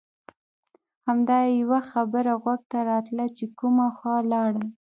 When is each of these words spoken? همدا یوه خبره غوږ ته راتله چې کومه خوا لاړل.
همدا 1.05 1.39
یوه 1.59 1.79
خبره 1.91 2.33
غوږ 2.43 2.61
ته 2.71 2.79
راتله 2.91 3.25
چې 3.37 3.45
کومه 3.59 3.85
خوا 3.97 4.15
لاړل. 4.31 4.67